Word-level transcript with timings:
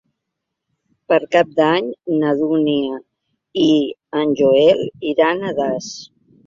Per 1.11 1.19
Cap 1.35 1.51
d'Any 1.59 1.91
na 2.23 2.33
Dúnia 2.41 2.99
i 3.67 3.71
en 4.23 4.35
Joel 4.43 4.85
iran 5.15 5.45
a 5.53 5.59
Das. 5.65 5.95